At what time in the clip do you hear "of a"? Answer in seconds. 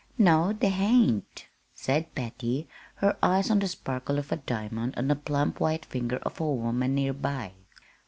4.17-4.37, 6.23-6.51